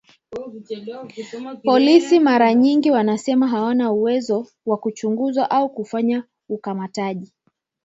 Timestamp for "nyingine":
2.53-2.95